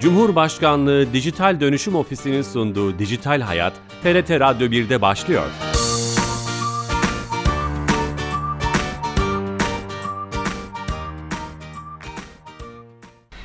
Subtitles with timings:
[0.00, 3.72] Cumhurbaşkanlığı Dijital Dönüşüm Ofisi'nin sunduğu Dijital Hayat,
[4.02, 5.69] TRT Radyo 1'de başlıyor.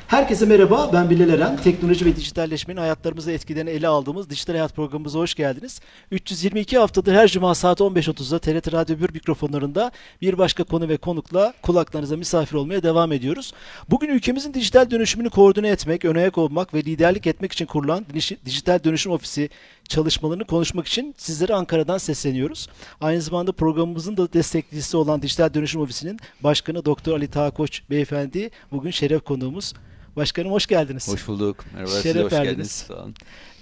[0.06, 1.56] Herkese merhaba, ben Bilal Eren.
[1.56, 5.80] Teknoloji ve dijitalleşmenin hayatlarımızı etkilerini ele aldığımız Dijital Hayat programımıza hoş geldiniz.
[6.10, 9.90] 322 haftadır her cuma saat 15.30'da TRT Radyo 1 mikrofonlarında
[10.22, 13.52] bir başka konu ve konukla kulaklarınıza misafir olmaya devam ediyoruz.
[13.90, 18.06] Bugün ülkemizin dijital dönüşümünü koordine etmek, ön ayak olmak ve liderlik etmek için kurulan
[18.44, 19.50] Dijital Dönüşüm Ofisi
[19.88, 22.68] çalışmalarını konuşmak için sizlere Ankara'dan sesleniyoruz.
[23.00, 28.90] Aynı zamanda programımızın da destekçisi olan Dijital Dönüşüm Ofisi'nin başkanı Doktor Ali Tağkoç Beyefendi bugün
[28.90, 29.72] şeref konuğumuz.
[30.16, 31.08] Başkanım hoş geldiniz.
[31.08, 31.64] Hoş bulduk.
[31.72, 32.48] Merhaba Şeref size hoş verdiniz.
[32.50, 32.70] geldiniz.
[32.70, 33.14] Sağ olun.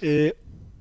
[0.03, 0.33] Ee,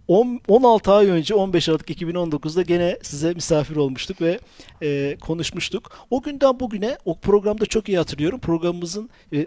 [0.09, 4.39] on- 16 ay önce 15 Aralık 2019'da gene size misafir olmuştuk ve
[4.83, 6.07] e, konuşmuştuk.
[6.11, 8.41] O günden bugüne o programda çok iyi hatırlıyorum.
[8.41, 9.47] Programımızın e, e,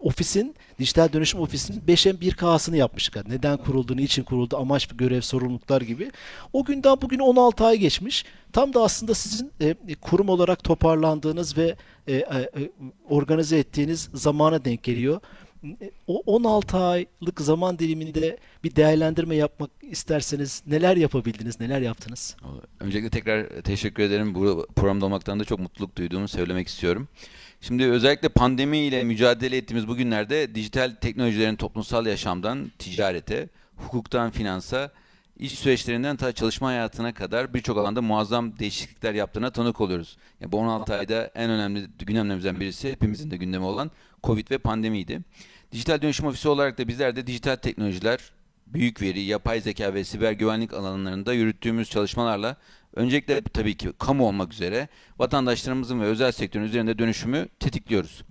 [0.00, 3.16] ofisin dijital dönüşüm ofisinin 5'en 1K'sını yapmıştık.
[3.16, 6.10] Yani neden kuruldu, niçin kuruldu, amaç, görev, sorumluluklar gibi.
[6.52, 8.24] O günden bugüne 16 ay geçmiş.
[8.52, 12.70] Tam da aslında sizin e, kurum olarak toparlandığınız ve e, e, e,
[13.08, 15.20] organize ettiğiniz zamana denk geliyor.
[16.06, 22.36] O 16 aylık zaman diliminde bir değerlendirme yapmak isterseniz neler yapabildiniz, neler yaptınız?
[22.80, 24.34] Öncelikle tekrar teşekkür ederim.
[24.34, 27.08] Bu programda olmaktan da çok mutluluk duyduğumu söylemek istiyorum.
[27.60, 34.90] Şimdi özellikle pandemiyle mücadele ettiğimiz bu günlerde dijital teknolojilerin toplumsal yaşamdan ticarete, hukuktan finansa,
[35.36, 40.16] iş süreçlerinden ta çalışma hayatına kadar birçok alanda muazzam değişiklikler yaptığına tanık oluyoruz.
[40.40, 43.90] Yani bu 16 ayda en önemli gündemlerimizden birisi hepimizin de gündemi olan
[44.24, 45.20] Covid ve pandemiydi.
[45.74, 48.18] Dijital Dönüşüm Ofisi olarak da bizler de dijital teknolojiler,
[48.66, 52.56] büyük veri, yapay zeka ve siber güvenlik alanlarında yürüttüğümüz çalışmalarla
[52.94, 58.22] öncelikle tabii ki kamu olmak üzere vatandaşlarımızın ve özel sektörün üzerinde dönüşümü tetikliyoruz.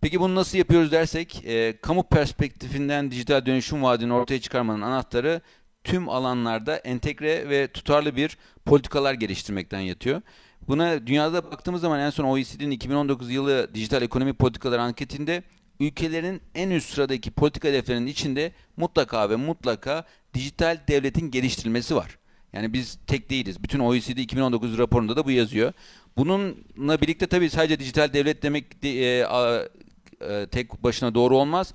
[0.00, 5.40] Peki bunu nasıl yapıyoruz dersek, e, kamu perspektifinden dijital dönüşüm vaadini ortaya çıkarmanın anahtarı
[5.84, 10.22] tüm alanlarda entegre ve tutarlı bir politikalar geliştirmekten yatıyor.
[10.68, 15.42] Buna dünyada baktığımız zaman en son OECD'nin 2019 yılı dijital ekonomi politikaları anketinde
[15.80, 20.04] ülkelerin en üst sıradaki politika hedeflerinin içinde mutlaka ve mutlaka
[20.34, 22.18] dijital devletin geliştirilmesi var.
[22.52, 23.62] Yani biz tek değiliz.
[23.62, 25.72] Bütün OECD 2019 raporunda da bu yazıyor.
[26.16, 29.68] Bununla birlikte tabii sadece dijital devlet demek de, e, a,
[30.20, 31.74] e, tek başına doğru olmaz.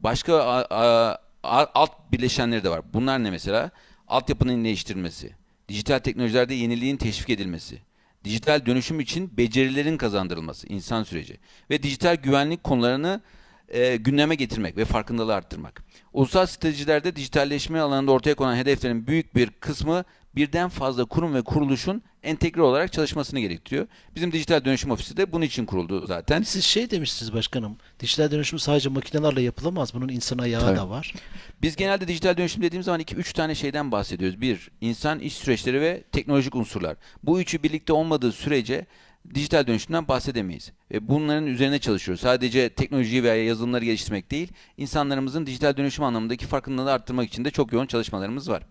[0.00, 2.80] Başka a, a, alt bileşenleri de var.
[2.94, 3.70] Bunlar ne mesela?
[4.08, 5.30] Altyapının değiştirilmesi,
[5.68, 7.78] dijital teknolojilerde yeniliğin teşvik edilmesi,
[8.24, 11.38] dijital dönüşüm için becerilerin kazandırılması, insan süreci
[11.70, 13.20] ve dijital güvenlik konularını
[13.68, 15.84] e, gündeme getirmek ve farkındalığı arttırmak.
[16.12, 20.04] Ulusal stratejilerde dijitalleşme alanında ortaya konan hedeflerin büyük bir kısmı
[20.36, 23.86] birden fazla kurum ve kuruluşun entegre olarak çalışmasını gerektiriyor.
[24.14, 26.42] Bizim dijital dönüşüm ofisi de bunun için kuruldu zaten.
[26.42, 30.76] Siz şey demiştiniz başkanım, dijital dönüşüm sadece makinelerle yapılamaz, bunun insan ayağı Tabii.
[30.76, 31.14] da var.
[31.62, 34.40] Biz genelde dijital dönüşüm dediğimiz zaman 2-3 tane şeyden bahsediyoruz.
[34.40, 36.96] Bir, insan iş süreçleri ve teknolojik unsurlar.
[37.22, 38.86] Bu üçü birlikte olmadığı sürece
[39.34, 40.72] dijital dönüşümden bahsedemeyiz.
[40.90, 42.20] Ve bunların üzerine çalışıyoruz.
[42.20, 47.72] Sadece teknolojiyi veya yazılımları geliştirmek değil, insanlarımızın dijital dönüşüm anlamındaki farkındalığı arttırmak için de çok
[47.72, 48.62] yoğun çalışmalarımız var.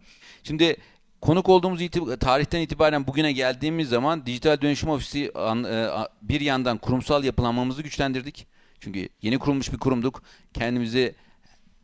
[0.44, 0.78] Şimdi
[1.22, 5.90] konuk olduğumuz itib- tarihten itibaren bugüne geldiğimiz zaman dijital dönüşüm ofisi an- e,
[6.22, 8.48] bir yandan kurumsal yapılanmamızı güçlendirdik.
[8.80, 10.24] Çünkü yeni kurulmuş bir kurumduk.
[10.54, 11.16] Kendimizi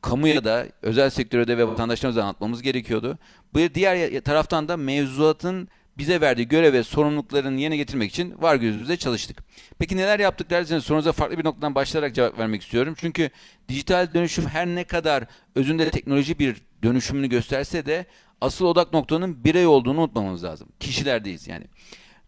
[0.02, 3.18] kamuya da, özel sektöre de ve vatandaşlarımıza anlatmamız gerekiyordu.
[3.54, 8.98] Bu diğer taraftan da mevzuatın bize verdiği görev ve sorumluluklarını yerine getirmek için var gözümüzde
[8.98, 9.44] çalıştık.
[9.80, 12.94] Peki neler yaptık derseniz sorunuza farklı bir noktadan başlayarak cevap vermek istiyorum.
[12.98, 13.30] Çünkü
[13.70, 15.24] dijital dönüşüm her ne kadar
[15.56, 18.06] özünde teknoloji bir dönüşümünü gösterse de
[18.42, 20.68] asıl odak noktanın birey olduğunu unutmamamız lazım.
[20.80, 21.66] Kişilerdeyiz yani.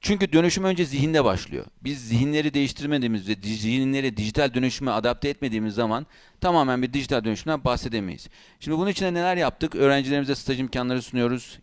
[0.02, 1.66] Çünkü dönüşüm önce zihinde başlıyor.
[1.84, 6.06] Biz zihinleri değiştirmediğimiz ve zihinleri dijital dönüşüme adapte etmediğimiz zaman
[6.42, 8.30] tamamen bir dijital dönüşümden bahsedemeyiz.
[8.60, 9.76] Şimdi bunun için de neler yaptık?
[9.76, 11.60] Öğrencilerimize staj imkanları sunuyoruz.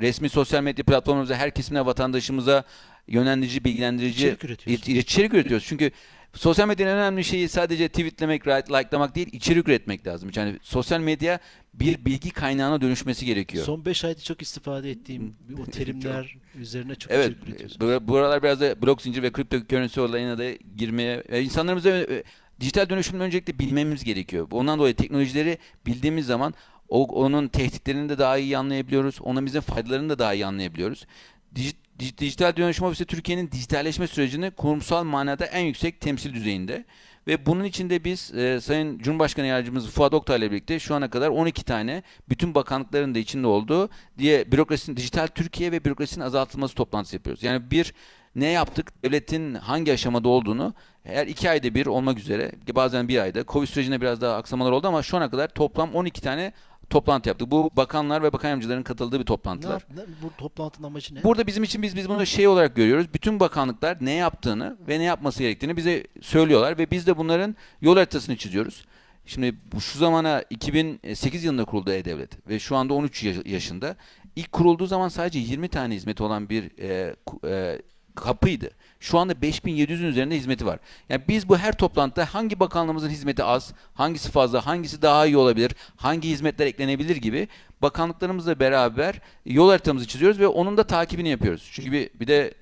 [0.00, 2.64] Resmi sosyal medya platformlarımıza her kesimle vatandaşımıza
[3.08, 4.88] yönlendirici, bilgilendirici İçerik üretiyorsunuz.
[4.88, 5.66] İ- içerik üretiyoruz.
[5.66, 5.90] Çünkü
[6.34, 10.30] sosyal medyanın en önemli şeyi sadece tweetlemek, likelamak değil, içerik üretmek lazım.
[10.36, 11.38] Yani sosyal medya
[11.74, 13.64] bir bilgi kaynağına dönüşmesi gerekiyor.
[13.64, 17.80] Son 5 ayda çok istifade ettiğim o terimler üzerine çok Evet, içerik üretiyorsunuz.
[18.02, 21.90] bu, bu aralar biraz da blok zincir ve kripto currency olayına da girmeye, e, insanlarımıza
[21.90, 22.22] e,
[22.60, 24.48] dijital dönüşümden öncelikle bilmemiz gerekiyor.
[24.50, 26.54] Ondan dolayı teknolojileri bildiğimiz zaman
[26.88, 29.18] o, onun tehditlerini de daha iyi anlayabiliyoruz.
[29.20, 31.06] Onun bize faydalarını da daha iyi anlayabiliyoruz.
[31.56, 36.84] Dij- dij- Dijital Dönüşüm Ofisi Türkiye'nin dijitalleşme sürecini kurumsal manada en yüksek temsil düzeyinde.
[37.26, 41.28] Ve bunun içinde biz e, Sayın Cumhurbaşkanı Yardımcımız Fuat Oktay ile birlikte şu ana kadar
[41.28, 47.16] 12 tane bütün bakanlıkların da içinde olduğu diye bürokrasinin dijital Türkiye ve bürokrasinin azaltılması toplantısı
[47.16, 47.42] yapıyoruz.
[47.42, 47.94] Yani bir
[48.34, 49.02] ne yaptık?
[49.04, 54.00] Devletin hangi aşamada olduğunu her iki ayda bir olmak üzere bazen bir ayda Covid sürecinde
[54.00, 56.52] biraz daha aksamalar oldu ama şu ana kadar toplam 12 tane
[56.90, 57.50] toplantı yaptık.
[57.50, 59.72] Bu bakanlar ve bakan yardımcıların katıldığı bir Ne toplantılar.
[59.72, 61.24] yap- ne- bu toplantının amacı ne?
[61.24, 63.06] Burada bizim için biz biz bunu şey olarak görüyoruz.
[63.14, 67.96] Bütün bakanlıklar ne yaptığını ve ne yapması gerektiğini bize söylüyorlar ve biz de bunların yol
[67.96, 68.84] haritasını çiziyoruz.
[69.26, 73.96] Şimdi bu şu zamana 2008 yılında kuruldu E-Devlet ve şu anda 13 yaş- yaşında.
[74.36, 77.14] İlk kurulduğu zaman sadece 20 tane hizmeti olan bir e,
[77.48, 77.82] e,
[78.14, 78.70] kapıydı.
[79.00, 80.78] Şu anda 5700'ün üzerinde hizmeti var.
[81.08, 85.72] Yani biz bu her toplantıda hangi bakanlığımızın hizmeti az, hangisi fazla, hangisi daha iyi olabilir,
[85.96, 87.48] hangi hizmetler eklenebilir gibi
[87.82, 91.70] bakanlıklarımızla beraber yol haritamızı çiziyoruz ve onun da takibini yapıyoruz.
[91.72, 92.54] Çünkü bir, bir de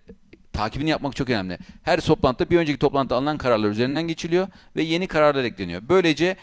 [0.52, 1.58] takibini yapmak çok önemli.
[1.82, 5.82] Her toplantıda bir önceki toplantıda alınan kararlar üzerinden geçiliyor ve yeni kararlar ekleniyor.
[5.88, 6.36] Böylece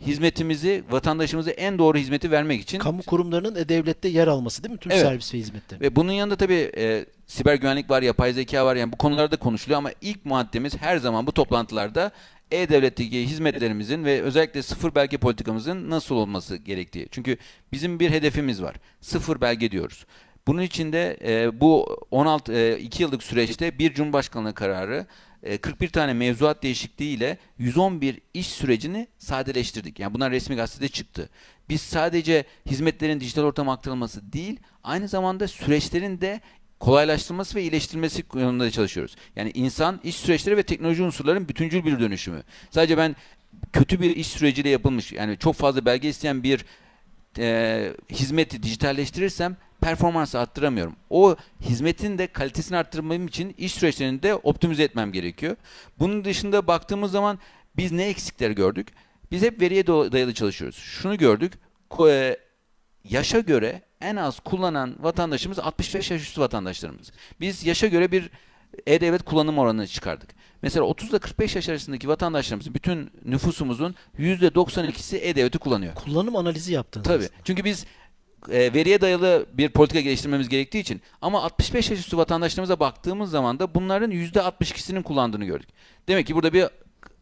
[0.00, 4.78] hizmetimizi, vatandaşımıza en doğru hizmeti vermek için Kamu kurumlarının e-devlette yer alması değil mi?
[4.78, 5.02] Tüm Evet.
[5.02, 5.80] servis ve hizmetlerin.
[5.80, 8.76] ve bunun yanında tabii e, siber güvenlik var, yapay zeka var.
[8.76, 12.10] Yani bu konularda konuşuluyor ama ilk maddemiz her zaman bu toplantılarda
[12.50, 17.08] e-devletteki hizmetlerimizin ve özellikle sıfır belge politikamızın nasıl olması gerektiği.
[17.10, 17.36] Çünkü
[17.72, 18.76] bizim bir hedefimiz var.
[19.00, 20.06] Sıfır belge diyoruz.
[20.46, 25.06] Bunun için de e, bu 16 e, 2 yıllık süreçte bir Cumhurbaşkanlığı kararı e,
[25.62, 29.98] 41 tane mevzuat değişikliği ile 111 iş sürecini sadeleştirdik.
[29.98, 31.28] Yani bunlar resmi gazetede çıktı.
[31.68, 36.40] Biz sadece hizmetlerin dijital ortama aktarılması değil, aynı zamanda süreçlerin de
[36.80, 39.16] kolaylaştırılması ve iyileştirilmesi yönünde çalışıyoruz.
[39.36, 42.42] Yani insan, iş süreçleri ve teknoloji unsurların bütüncül bir dönüşümü.
[42.70, 43.16] Sadece ben
[43.72, 46.64] kötü bir iş süreciyle yapılmış, yani çok fazla belge isteyen bir
[47.38, 50.96] e, hizmeti dijitalleştirirsem performansı arttıramıyorum.
[51.10, 55.56] O hizmetin de kalitesini arttırmam için iş süreçlerini de optimize etmem gerekiyor.
[55.98, 57.38] Bunun dışında baktığımız zaman
[57.76, 58.88] biz ne eksikler gördük?
[59.30, 60.76] Biz hep veriye dayalı çalışıyoruz.
[60.76, 61.52] Şunu gördük.
[62.08, 62.36] e,
[63.04, 67.12] yaşa göre en az kullanan vatandaşımız 65 yaş üstü vatandaşlarımız.
[67.40, 68.30] Biz yaşa göre bir
[68.86, 70.30] e-devlet kullanım oranını çıkardık.
[70.62, 75.94] Mesela 30 ile 45 yaş arasındaki vatandaşlarımızın bütün nüfusumuzun %92'si e-devleti kullanıyor.
[75.94, 77.06] Kullanım analizi yaptınız.
[77.06, 77.28] Tabii.
[77.44, 77.86] Çünkü biz
[78.50, 83.58] e, veriye dayalı bir politika geliştirmemiz gerektiği için ama 65 yaş üstü vatandaşlarımıza baktığımız zaman
[83.58, 85.68] da bunların %62'sinin kullandığını gördük.
[86.08, 86.66] Demek ki burada bir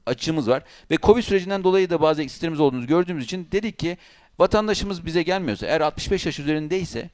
[0.07, 3.97] açığımız var ve Covid sürecinden dolayı da bazı eksiklerimiz olduğunu gördüğümüz için dedik ki
[4.39, 7.11] vatandaşımız bize gelmiyorsa eğer 65 yaş üzerindeyse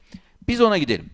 [0.47, 1.09] biz ona gidelim.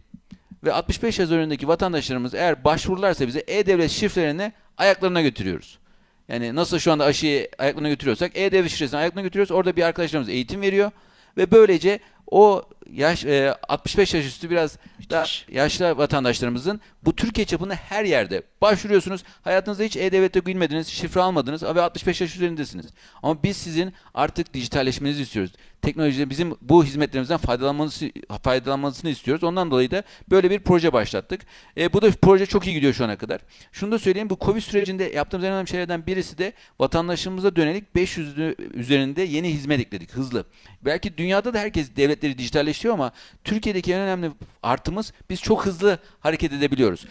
[0.64, 5.80] Ve 65 yaş üzerindeki vatandaşlarımız eğer başvururlarsa bize e-devlet şifrelerini ayaklarına götürüyoruz.
[6.28, 9.52] Yani nasıl şu anda aşıyı ayaklarına götürüyorsak e-devlet şifresini ayaklarına götürüyoruz.
[9.52, 10.92] Orada bir arkadaşlarımız eğitim veriyor.
[11.38, 12.00] Ve böylece
[12.32, 14.78] o yaş e, 65 yaş üstü biraz
[15.10, 19.24] da yaşlı vatandaşlarımızın bu Türkiye çapında her yerde başvuruyorsunuz.
[19.44, 22.86] Hayatınızda hiç e-devlette bilmediniz, şifre almadınız ve 65 yaş üzerindesiniz.
[23.24, 25.52] Ama biz sizin artık dijitalleşmenizi istiyoruz.
[25.86, 28.12] Teknolojide bizim bu hizmetlerimizden faydalanmanızı,
[28.44, 29.44] faydalanmanızını istiyoruz.
[29.44, 31.42] Ondan dolayı da böyle bir proje başlattık.
[31.78, 33.42] E, bu da proje çok iyi gidiyor şu ana kadar.
[33.72, 38.38] Şunu da söyleyeyim bu Covid sürecinde yaptığımız en önemli şeylerden birisi de vatandaşımıza dönelik 500
[38.74, 40.46] üzerinde yeni hizmet ekledik hızlı.
[40.82, 43.12] Belki dünyada da herkes devletleri dijitalleştiriyor ama
[43.44, 44.32] Türkiye'deki en önemli
[44.64, 47.06] artımız biz çok hızlı hareket edebiliyoruz.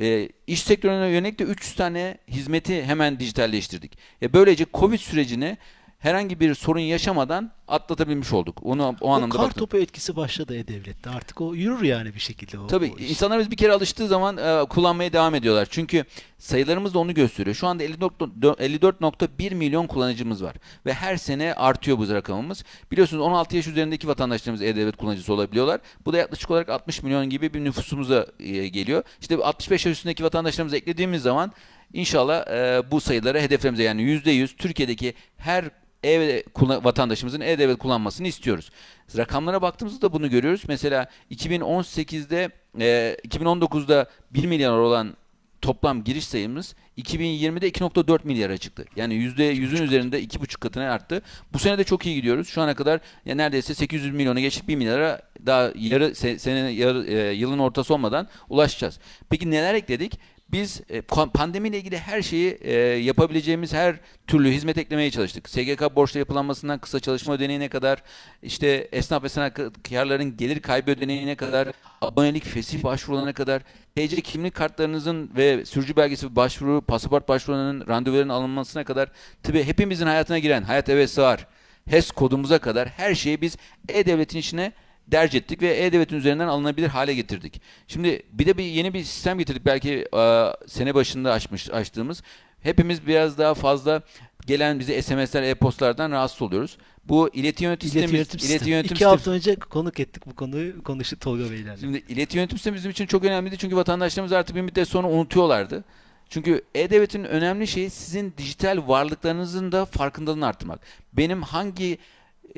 [0.00, 3.98] E, iş sektörüne yönelik de 300 tane hizmeti hemen dijitalleştirdik.
[4.22, 5.56] E, böylece Covid sürecini
[5.98, 8.58] herhangi bir sorun yaşamadan atlatabilmiş olduk.
[8.62, 9.60] Onu o O anlamda kar baktım.
[9.60, 11.10] topu etkisi başladı e-devlette.
[11.10, 12.58] Artık o yürür yani bir şekilde.
[12.58, 13.10] O, Tabii o iş.
[13.10, 15.68] insanlarımız bir kere alıştığı zaman e, kullanmaya devam ediyorlar.
[15.70, 16.04] Çünkü
[16.38, 17.56] sayılarımız da onu gösteriyor.
[17.56, 20.54] Şu anda 54.4 54.1 milyon kullanıcımız var.
[20.86, 22.64] Ve her sene artıyor bu rakamımız.
[22.92, 25.80] Biliyorsunuz 16 yaş üzerindeki vatandaşlarımız e-devlet kullanıcısı olabiliyorlar.
[26.06, 29.02] Bu da yaklaşık olarak 60 milyon gibi bir nüfusumuza e, geliyor.
[29.20, 31.52] İşte 65 yaş üstündeki vatandaşlarımızı eklediğimiz zaman
[31.92, 35.64] inşallah e, bu sayılara hedeflerimize yani %100 Türkiye'deki her
[36.02, 38.70] ev kullan- vatandaşımızın e-devlet kullanmasını istiyoruz.
[39.16, 40.62] Rakamlara baktığımızda da bunu görüyoruz.
[40.68, 42.50] Mesela 2018'de
[42.80, 45.16] e, 2019'da 1 milyar olan
[45.62, 48.84] toplam giriş sayımız 2020'de 2.4 milyara çıktı.
[48.96, 51.22] Yani %100'ün üzerinde 2,5 katına arttı.
[51.52, 52.48] Bu sene de çok iyi gidiyoruz.
[52.48, 57.06] Şu ana kadar ya neredeyse 800 milyona geçtik 1 milyara daha yarı se- sene yarı,
[57.06, 58.98] e, yılın ortası olmadan ulaşacağız.
[59.30, 60.18] Peki neler ekledik?
[60.52, 61.00] Biz e,
[61.34, 65.48] pandemiyle ilgili her şeyi e, yapabileceğimiz her türlü hizmet eklemeye çalıştık.
[65.48, 68.02] SGK borçlu yapılanmasından kısa çalışma ödeneğine kadar,
[68.42, 71.68] işte esnaf ve sanatkarların gelir kaybı ödeneğine kadar,
[72.00, 73.62] abonelik fesih başvurularına kadar,
[73.96, 79.08] TC kimlik kartlarınızın ve sürücü belgesi başvuru, pasaport başvurularının randevuların alınmasına kadar,
[79.42, 81.46] tabii hepimizin hayatına giren Hayat Eve Sığar,
[81.90, 83.56] HES kodumuza kadar her şeyi biz
[83.88, 84.72] E-Devlet'in içine
[85.12, 87.62] derc ettik ve E-Devlet'in üzerinden alınabilir hale getirdik.
[87.88, 92.22] Şimdi bir de bir yeni bir sistem getirdik belki e, sene başında açmış açtığımız
[92.60, 94.02] hepimiz biraz daha fazla
[94.46, 96.78] gelen bize SMS'ler, e-postlardan rahatsız oluyoruz.
[97.04, 98.70] Bu ileti yönetim İleti sistemi, yönetim ileti sistemi.
[98.70, 100.82] yönetim İki sistemi- hafta önce konuk ettik bu konuyu.
[100.82, 101.80] Konuştuk Tolga Beylerle.
[101.80, 105.84] Şimdi ileti yönetim sistemi bizim için çok önemliydi çünkü vatandaşlarımız artık bir müddet sonra unutuyorlardı.
[106.28, 110.80] Çünkü E-Devlet'in önemli şeyi sizin dijital varlıklarınızın da farkındalığını arttırmak.
[111.12, 111.98] Benim hangi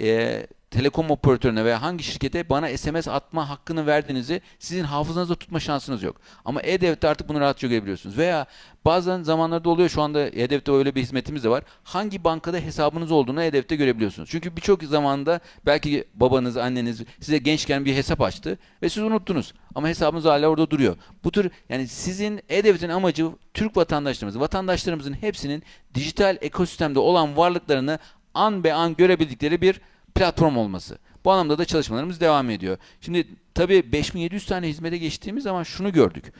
[0.01, 6.03] e, telekom operatörüne veya hangi şirkete bana SMS atma hakkını verdiğinizi sizin hafızanızda tutma şansınız
[6.03, 6.17] yok.
[6.45, 8.19] Ama E-Devlet'te artık bunu rahatça görebiliyorsunuz.
[8.19, 8.47] Veya
[8.85, 11.65] bazen zamanlarda oluyor şu anda E-Devlet'te öyle bir hizmetimiz de var.
[11.85, 14.29] Hangi bankada hesabınız olduğunu E-Devlet'te görebiliyorsunuz.
[14.31, 19.55] Çünkü birçok zamanda belki babanız, anneniz size gençken bir hesap açtı ve siz unuttunuz.
[19.75, 20.97] Ama hesabınız hala orada duruyor.
[21.25, 25.63] Bu tür yani sizin E-Devlet'in amacı Türk vatandaşlarımız, vatandaşlarımızın hepsinin
[25.95, 27.99] dijital ekosistemde olan varlıklarını
[28.35, 29.81] an be an görebildikleri bir
[30.15, 30.99] platform olması.
[31.25, 32.77] Bu anlamda da çalışmalarımız devam ediyor.
[33.01, 36.33] Şimdi tabii 5700 tane hizmete geçtiğimiz zaman şunu gördük.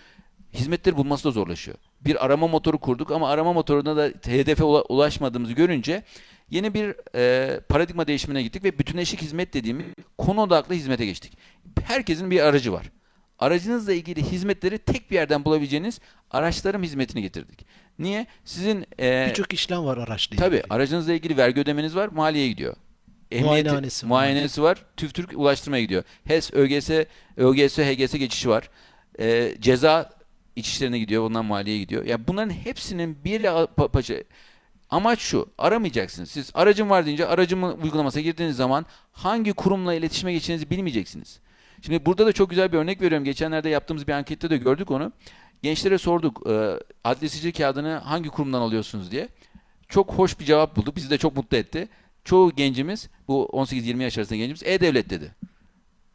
[0.55, 1.77] Hizmetleri bulması da zorlaşıyor.
[2.01, 6.03] Bir arama motoru kurduk ama arama motorunda da hedefe ula- ulaşmadığımızı görünce
[6.51, 9.87] yeni bir e, paradigma değişimine gittik ve bütünleşik hizmet dediğimiz
[10.19, 11.39] konu odaklı hizmete geçtik.
[11.85, 12.91] Herkesin bir aracı var.
[13.39, 16.01] Aracınızla ilgili hizmetleri tek bir yerden bulabileceğiniz
[16.31, 17.67] araçlarım hizmetini getirdik.
[17.99, 18.27] Niye?
[18.45, 20.67] Sizin e, Birçok işlem var araçla Tabii ilgili.
[20.75, 22.77] aracınızla ilgili vergi ödemeniz var, maliyeye gidiyor.
[23.33, 24.09] Muayenehanesi var.
[24.09, 24.85] muayenesi var.
[24.97, 26.03] TÜV Türk ulaştırmaya gidiyor.
[26.25, 26.91] HES, ÖGS,
[27.37, 28.71] ÖGS, HGS geçişi var.
[29.21, 30.11] Ee, ceza
[30.57, 32.05] içişlerine gidiyor, bundan maliyeye gidiyor.
[32.05, 34.15] Ya bunların hepsinin bir pa- paça
[34.91, 36.31] Amaç şu, aramayacaksınız.
[36.31, 41.41] Siz aracım var deyince aracımı uygulamasına girdiğiniz zaman hangi kurumla iletişime geçeceğinizi bilmeyeceksiniz.
[41.83, 43.25] Şimdi burada da çok güzel bir örnek veriyorum.
[43.25, 45.13] Geçenlerde yaptığımız bir ankette de gördük onu.
[45.63, 46.73] Gençlere sorduk, e,
[47.05, 49.29] adli sicil kağıdını hangi kurumdan alıyorsunuz diye.
[49.89, 50.97] Çok hoş bir cevap bulduk.
[50.97, 51.89] Bizi de çok mutlu etti.
[52.25, 55.35] Çoğu gencimiz, bu 18-20 yaş arasında gencimiz E-Devlet dedi.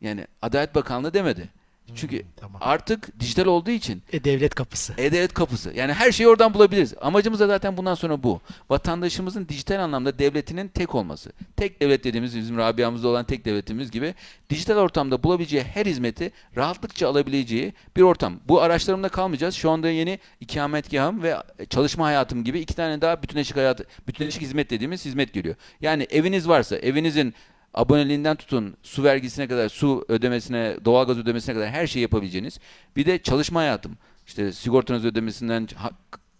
[0.01, 1.49] Yani Adalet Bakanlığı demedi.
[1.95, 2.61] Çünkü tamam.
[2.65, 4.93] artık dijital olduğu için E, devlet kapısı.
[4.97, 5.71] e-devlet kapısı.
[5.75, 6.93] Yani her şeyi oradan bulabiliriz.
[7.01, 8.41] Amacımız da zaten bundan sonra bu.
[8.69, 11.31] Vatandaşımızın dijital anlamda devletinin tek olması.
[11.57, 14.13] Tek devlet dediğimiz bizim Rabia'mızda olan tek devletimiz gibi
[14.49, 18.39] dijital ortamda bulabileceği her hizmeti rahatlıkça alabileceği bir ortam.
[18.47, 19.55] Bu araçlarımda kalmayacağız.
[19.55, 21.35] Şu anda yeni ikametgahım ve
[21.69, 25.55] çalışma hayatım gibi iki tane daha bütünleşik hayat, bütünleşik hizmet dediğimiz hizmet geliyor.
[25.81, 27.33] Yani eviniz varsa evinizin
[27.75, 32.59] aboneliğinden tutun su vergisine kadar, su ödemesine, doğalgaz ödemesine kadar her şeyi yapabileceğiniz.
[32.95, 33.97] Bir de çalışma hayatım.
[34.27, 35.67] İşte sigortanız ödemesinden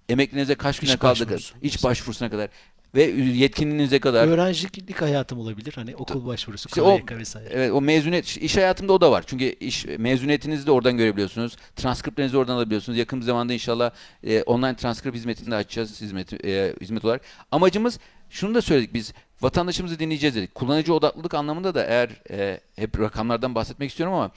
[0.09, 1.55] emekliliğinize kaç güne kaldı, başvurusu.
[1.61, 2.49] iş başvurusuna kadar
[2.95, 4.27] ve yetkinliğinize kadar.
[4.27, 5.73] Öğrencilik hayatım olabilir.
[5.75, 7.49] Hani okul başvurusu, İşte KYK vesaire.
[7.51, 9.23] Evet o mezuniyet iş hayatımda o da var.
[9.27, 11.55] Çünkü iş mezuniyetinizi de oradan görebiliyorsunuz.
[11.75, 12.97] Transkriplerinizi oradan alabiliyorsunuz.
[12.97, 13.91] Yakın bir zamanda inşallah
[14.23, 17.21] e, online transkript hizmetini de açacağız hizmet e, hizmet olarak.
[17.51, 17.99] Amacımız
[18.29, 19.13] şunu da söyledik biz
[19.45, 20.55] vatandaşımızı dinleyeceğiz dedik.
[20.55, 24.31] Kullanıcı odaklılık anlamında da eğer e, hep rakamlardan bahsetmek istiyorum ama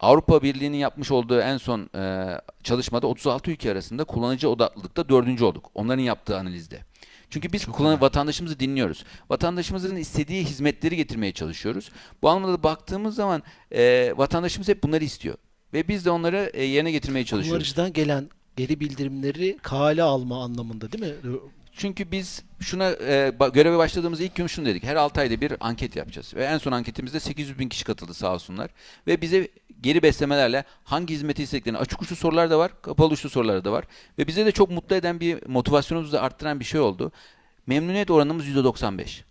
[0.00, 5.70] Avrupa Birliği'nin yapmış olduğu en son e, çalışmada 36 ülke arasında kullanıcı odaklılıkta dördüncü olduk.
[5.74, 6.80] Onların yaptığı analizde.
[7.30, 9.04] Çünkü biz kullan vatandaşımızı dinliyoruz.
[9.30, 11.90] Vatandaşımızın istediği hizmetleri getirmeye çalışıyoruz.
[12.22, 13.42] Bu anlamda da baktığımız zaman
[13.72, 15.36] e, vatandaşımız hep bunları istiyor.
[15.72, 17.48] Ve biz de onları e, yerine getirmeye çalışıyoruz.
[17.48, 21.38] Kullanıcıdan gelen geri bildirimleri kale alma anlamında değil mi?
[21.76, 24.84] Çünkü biz şuna e, göreve başladığımız ilk gün şunu dedik.
[24.84, 26.34] Her 6 ayda bir anket yapacağız.
[26.34, 28.70] Ve en son anketimizde 800 bin kişi katıldı sağ olsunlar.
[29.06, 29.48] Ve bize
[29.80, 33.84] geri beslemelerle hangi hizmeti istediklerini açık uçlu sorular da var, kapalı uçlu sorular da var.
[34.18, 37.12] Ve bize de çok mutlu eden bir motivasyonumuzu da arttıran bir şey oldu.
[37.66, 39.22] Memnuniyet oranımız %95.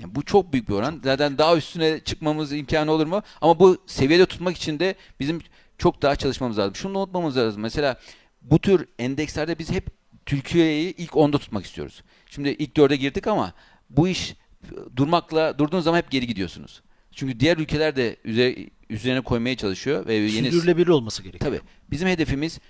[0.00, 1.00] Yani bu çok büyük bir oran.
[1.04, 3.22] Zaten daha üstüne çıkmamız imkanı olur mu?
[3.40, 5.40] Ama bu seviyede tutmak için de bizim
[5.78, 6.76] çok daha çalışmamız lazım.
[6.76, 7.62] Şunu da unutmamız lazım.
[7.62, 7.96] Mesela
[8.42, 9.97] bu tür endekslerde biz hep
[10.28, 12.02] Türkiye'yi ilk 10'da tutmak istiyoruz.
[12.30, 13.52] Şimdi ilk 4'e girdik ama
[13.90, 14.34] bu iş
[14.96, 16.82] durmakla durduğunuz zaman hep geri gidiyorsunuz.
[17.12, 21.50] Çünkü diğer ülkeler de üzerine, üzerine koymaya çalışıyor ve yeni Sürdürülebilir olması gerekiyor.
[21.50, 21.60] Tabii.
[21.90, 22.60] Bizim hedefimiz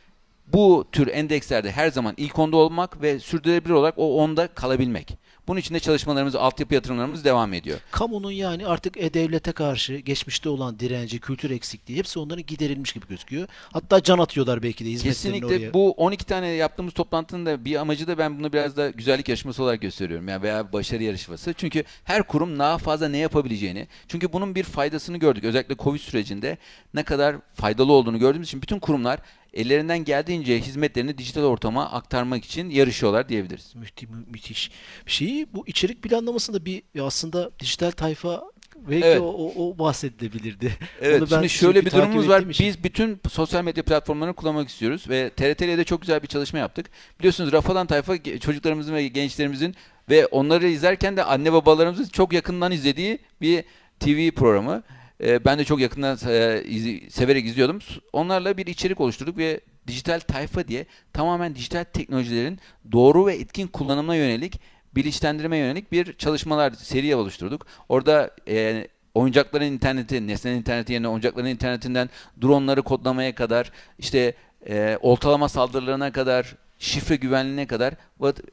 [0.46, 5.18] bu tür endekslerde her zaman ilk 10'da olmak ve sürdürülebilir olarak o 10'da kalabilmek.
[5.48, 7.78] Bunun için de çalışmalarımız, altyapı yatırımlarımız devam ediyor.
[7.90, 13.48] Kamunun yani artık e-devlete karşı geçmişte olan direnci, kültür eksikliği hepsi onların giderilmiş gibi gözüküyor.
[13.72, 15.74] Hatta can atıyorlar belki de hizmetlerini Kesinlikle oraya.
[15.74, 19.62] bu 12 tane yaptığımız toplantının da bir amacı da ben bunu biraz da güzellik yarışması
[19.62, 20.28] olarak gösteriyorum.
[20.28, 21.54] Yani veya başarı yarışması.
[21.54, 23.88] Çünkü her kurum daha fazla ne yapabileceğini.
[24.08, 25.44] Çünkü bunun bir faydasını gördük.
[25.44, 26.58] Özellikle Covid sürecinde
[26.94, 29.18] ne kadar faydalı olduğunu gördüğümüz için bütün kurumlar
[29.60, 33.74] ellerinden geldiğince hizmetlerini dijital ortama aktarmak için yarışıyorlar diyebiliriz.
[33.76, 34.70] Müthi- mü- müthiş
[35.06, 35.46] bir şey.
[35.54, 38.42] Bu içerik planlamasında bir aslında dijital tayfa
[38.76, 39.20] belki Evet.
[39.20, 40.72] o, o, bahsedilebilirdi.
[41.00, 42.42] Evet, Onu şimdi şöyle bir durumumuz var.
[42.42, 42.66] için.
[42.66, 46.86] Biz bütün sosyal medya platformlarını kullanmak istiyoruz ve TRT'de de çok güzel bir çalışma yaptık.
[47.18, 49.74] Biliyorsunuz Rafadan Tayfa çocuklarımızın ve gençlerimizin
[50.10, 53.64] ve onları izlerken de anne babalarımızın çok yakından izlediği bir
[54.00, 54.82] TV programı.
[55.22, 57.78] Ee, ben de çok yakından e, izi- severek izliyordum.
[58.12, 62.58] Onlarla bir içerik oluşturduk ve dijital tayfa diye tamamen dijital teknolojilerin
[62.92, 64.60] doğru ve etkin kullanımına yönelik
[64.94, 67.66] bilinçlendirme yönelik bir çalışmalar seri oluşturduk.
[67.88, 72.10] Orada e, oyuncakların interneti, nesnenin interneti yerine oyuncakların internetinden
[72.42, 74.34] dronları kodlamaya kadar işte
[74.68, 77.94] e, oltalama saldırılarına kadar şifre güvenliğine kadar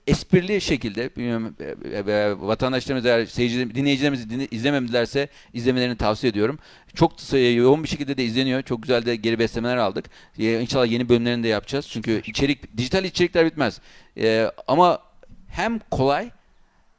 [0.07, 6.59] esprili şekilde bilmiyorum, e, e, vatandaşlarımız eğer seyirci, dinleyicilerimiz dinle, izlemedilerse izlemelerini tavsiye ediyorum.
[6.95, 8.61] Çok yoğun bir şekilde de izleniyor.
[8.61, 10.05] Çok güzel de geri beslemeler aldık.
[10.39, 11.87] E, inşallah yeni bölümlerini de yapacağız.
[11.89, 13.79] Çünkü içerik dijital içerikler bitmez.
[14.17, 14.99] E, ama
[15.47, 16.31] hem kolay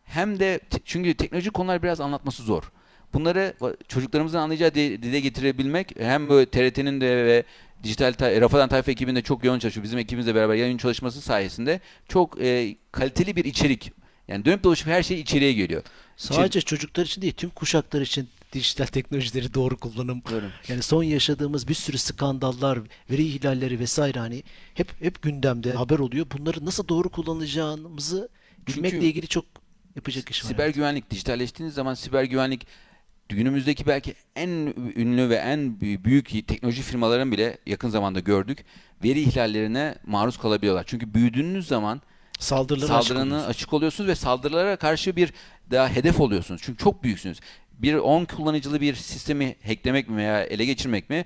[0.05, 2.73] hem de çünkü teknoloji konular biraz anlatması zor.
[3.15, 3.55] Bunları
[3.89, 7.45] çocuklarımızın anlayacağı dile getirebilmek hem böyle TRT'nin de ve
[7.83, 9.85] dijital ta Rafadan Tayfa ekibinde çok yoğun çalışıyor.
[9.85, 13.93] Bizim ekibimizle beraber yayın çalışması sayesinde çok e, kaliteli bir içerik.
[14.29, 15.83] Yani dönüp dolaşıp her şey içeriye geliyor.
[16.17, 20.23] Sadece İçer çocuklar için değil, tüm kuşaklar için dijital teknolojileri doğru kullanım.
[20.31, 20.51] Doğru.
[20.69, 22.79] Yani son yaşadığımız bir sürü skandallar,
[23.11, 24.43] veri ihlalleri vesaire hani
[24.75, 26.27] hep hep gündemde haber oluyor.
[26.39, 28.29] Bunları nasıl doğru kullanacağımızı
[28.67, 29.45] bilmekle Çünkü ilgili çok
[29.97, 30.49] yapacak iş var.
[30.49, 32.67] Siber güvenlik dijitalleştiğiniz zaman siber güvenlik
[33.29, 34.49] günümüzdeki belki en
[34.97, 38.65] ünlü ve en büyük teknoloji firmaların bile yakın zamanda gördük.
[39.05, 40.85] Veri ihlallerine maruz kalabiliyorlar.
[40.87, 42.03] Çünkü büyüdüğünüz zaman
[42.39, 42.89] saldırılara
[43.41, 45.33] açık, açık oluyorsunuz ve saldırılara karşı bir
[45.71, 46.61] daha hedef oluyorsunuz.
[46.65, 47.41] Çünkü çok büyüksünüz.
[47.79, 51.25] Bir 10 kullanıcılı bir sistemi hacklemek mi veya ele geçirmek mi?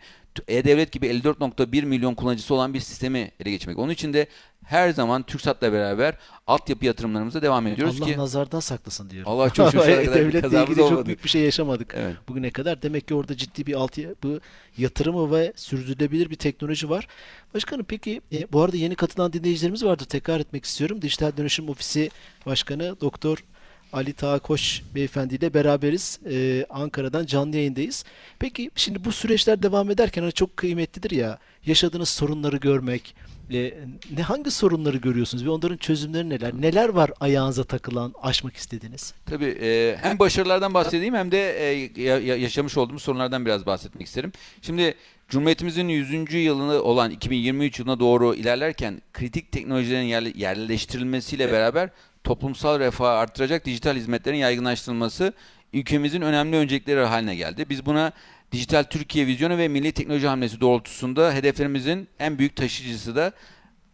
[0.48, 3.78] E-Devlet gibi 54.1 milyon kullanıcısı olan bir sistemi ele geçirmek.
[3.78, 4.26] Onun için de
[4.64, 6.14] her zaman TürkSat'la beraber
[6.46, 8.14] altyapı yatırımlarımıza devam ediyoruz Allah ki.
[8.14, 9.32] Allah nazardan saklasın diyorum.
[9.32, 9.86] Allah çok şükür.
[9.86, 12.16] Devletle ilgili çok büyük bir şey yaşamadık evet.
[12.28, 12.82] bugüne kadar.
[12.82, 14.40] Demek ki orada ciddi bir altyapı
[14.78, 17.06] yatırımı ve sürdürülebilir bir teknoloji var.
[17.54, 20.04] Başkanım peki e, bu arada yeni katılan dinleyicilerimiz vardır.
[20.04, 21.02] Tekrar etmek istiyorum.
[21.02, 22.10] Dijital Dönüşüm Ofisi
[22.46, 23.44] Başkanı Doktor
[23.92, 26.20] Ali Tağkoş Beyefendi ile beraberiz.
[26.30, 28.04] Ee, Ankara'dan canlı yayındayız.
[28.38, 33.14] Peki şimdi bu süreçler devam ederken hani çok kıymetlidir ya yaşadığınız sorunları görmek,
[33.52, 33.74] e,
[34.16, 36.52] ne hangi sorunları görüyorsunuz ve onların çözümleri neler?
[36.60, 39.14] Neler var ayağınıza takılan, aşmak istediğiniz?
[39.26, 44.32] Tabii e, hem başarılardan bahsedeyim hem de e, yaşamış olduğumuz sorunlardan biraz bahsetmek isterim.
[44.62, 44.94] Şimdi
[45.28, 46.34] Cumhuriyetimizin 100.
[46.34, 51.90] yılını olan 2023 yılına doğru ilerlerken kritik teknolojilerin yer, yerleştirilmesiyle beraber
[52.24, 55.32] toplumsal refahı artıracak dijital hizmetlerin yaygınlaştırılması
[55.72, 57.66] ülkemizin önemli öncelikleri haline geldi.
[57.70, 58.12] Biz buna
[58.52, 63.32] Dijital Türkiye vizyonu ve milli teknoloji hamlesi doğrultusunda hedeflerimizin en büyük taşıyıcısı da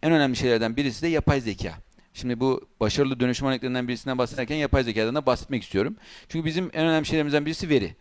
[0.03, 1.75] en önemli şeylerden birisi de yapay zeka.
[2.15, 5.97] Şimdi bu başarılı dönüşüm örneklerinden birisinden bahsederken yapay zekadan da bahsetmek istiyorum.
[6.29, 7.97] Çünkü bizim en önemli şeylerimizden birisi veri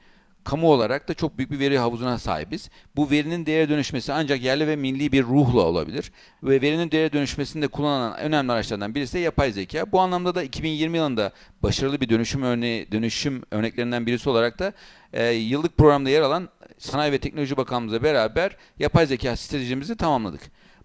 [0.46, 2.70] kamu olarak da çok büyük bir veri havuzuna sahibiz.
[2.96, 6.12] Bu verinin değere dönüşmesi ancak yerli ve milli bir ruhla olabilir.
[6.44, 9.92] Ve verinin değere dönüşmesinde kullanılan önemli araçlardan birisi de yapay zeka.
[9.92, 11.32] Bu anlamda da 2020 yılında
[11.64, 14.74] başarılı bir dönüşüm örneği, dönüşüm örneklerinden birisi olarak da
[15.14, 20.42] e, yıllık programda yer alan Sanayi ve Teknoloji Bakanlığımızla beraber yapay zeka stratejimizi tamamladık.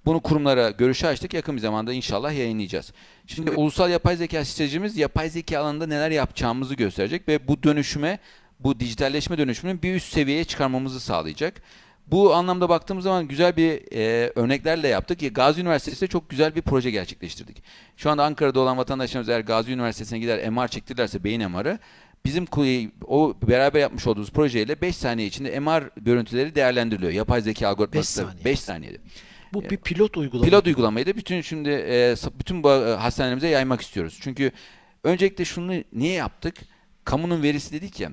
[0.07, 1.35] Bunu kurumlara görüşe açtık.
[1.35, 2.92] Yakın bir zamanda inşallah yayınlayacağız.
[3.27, 8.18] Şimdi ulusal yapay zeka stratejimiz yapay zeka alanında neler yapacağımızı gösterecek ve bu dönüşüme
[8.61, 11.62] bu dijitalleşme dönüşümünün bir üst seviyeye çıkarmamızı sağlayacak.
[12.07, 15.35] Bu anlamda baktığımız zaman güzel bir e, örneklerle yaptık.
[15.35, 17.62] Gazi Üniversitesi'nde çok güzel bir proje gerçekleştirdik.
[17.96, 21.79] Şu anda Ankara'da olan vatandaşlarımız eğer Gazi Üniversitesi'ne gider MR çektirdilerse beyin MR'ı
[22.25, 22.46] bizim
[23.07, 27.12] o beraber yapmış olduğumuz projeyle 5 saniye içinde MR görüntüleri değerlendiriliyor.
[27.12, 28.44] Yapay zeka algoritması 5 saniye.
[28.44, 28.99] 5 saniyede.
[29.53, 30.46] Bu bir pilot uygulama.
[30.46, 34.18] Pilot uygulamayı da bütün şimdi e, bütün hastanelerimize yaymak istiyoruz.
[34.20, 34.53] Çünkü
[35.05, 36.55] öncelikle şunu niye yaptık?
[37.05, 38.11] Kamunun verisi dedik ya.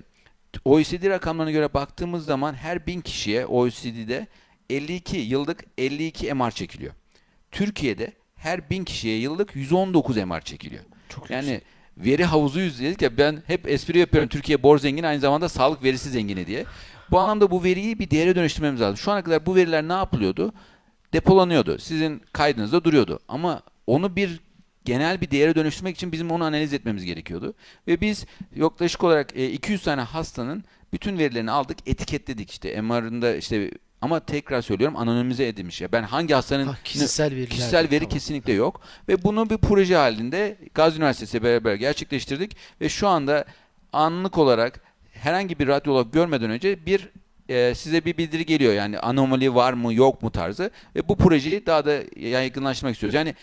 [0.66, 4.28] OECD rakamlarına göre baktığımız zaman her bin kişiye OECD'de
[4.70, 6.94] 52 yıllık 52 MR çekiliyor.
[7.52, 10.84] Türkiye'de her bin kişiye yıllık 119 MR çekiliyor.
[11.10, 11.68] Çok yani yüksek.
[11.98, 16.10] veri havuzu dedik ya ben hep espri yapıyorum Türkiye bor zengin aynı zamanda sağlık verisi
[16.10, 16.66] zengini diye.
[17.12, 18.98] Bu anlamda bu veriyi bir değere dönüştürmemiz lazım.
[18.98, 20.54] Şu ana kadar bu veriler ne yapılıyordu?
[21.14, 21.78] Depolanıyordu.
[21.78, 23.20] Sizin kaydınızda duruyordu.
[23.28, 24.40] Ama onu bir
[24.88, 27.54] genel bir değere dönüştürmek için bizim onu analiz etmemiz gerekiyordu.
[27.88, 33.72] Ve biz yaklaşık olarak 200 e, tane hastanın bütün verilerini aldık, etiketledik işte MR'ında işte
[34.02, 35.82] ama tekrar söylüyorum anonimize edilmiş.
[35.82, 38.10] Ya ben hangi hastanın ha, kişisel, veriler kişisel veri tamam.
[38.10, 43.46] kesinlikle yok ve bunu bir proje halinde Gazi Üniversitesi beraber gerçekleştirdik ve şu anda
[43.94, 47.10] anlık olarak herhangi bir radyolog görmeden önce bir
[47.50, 51.66] e, size bir bildiri geliyor yani anomali var mı yok mu tarzı ve bu projeyi
[51.66, 53.16] daha da yaygınlaştırmak istiyoruz.
[53.16, 53.36] Yani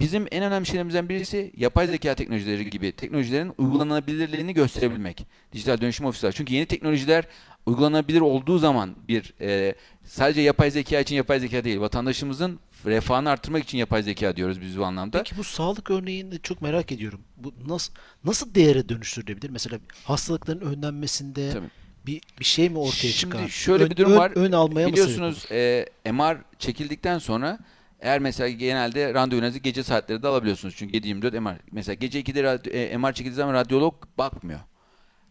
[0.00, 5.26] bizim en önemli şeylerimizden birisi yapay zeka teknolojileri gibi teknolojilerin uygulanabilirliğini gösterebilmek.
[5.52, 6.32] Dijital dönüşüm ofisler.
[6.32, 7.24] Çünkü yeni teknolojiler
[7.66, 13.64] uygulanabilir olduğu zaman bir e, sadece yapay zeka için yapay zeka değil, vatandaşımızın refahını arttırmak
[13.64, 15.18] için yapay zeka diyoruz biz bu anlamda.
[15.18, 17.20] Peki bu sağlık örneğini çok merak ediyorum.
[17.36, 17.92] Bu nasıl
[18.24, 19.50] nasıl değere dönüştürülebilir?
[19.50, 21.70] Mesela hastalıkların önlenmesinde Tabii.
[22.06, 23.48] bir bir şey mi ortaya Şimdi çıkar?
[23.48, 24.32] şöyle ön, bir durum ön, var.
[24.34, 27.58] Ön almaya Biliyorsunuz e, MR çekildikten sonra
[28.00, 30.74] Eğer mesela genelde randevunuzu gece saatleri de alabiliyorsunuz.
[30.76, 31.58] Çünkü 7-24 MR.
[31.72, 34.60] Mesela gece 2'de radyo, e, MR çekildiği zaman radyolog bakmıyor.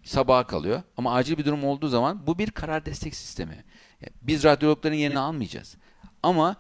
[0.04, 0.82] Sabaha kalıyor.
[0.97, 3.63] Ama acil bir durum olduğu zaman bu bir karar destek sistemi.
[4.21, 5.78] Biz radyologların yerini almayacağız.
[6.23, 6.56] Ama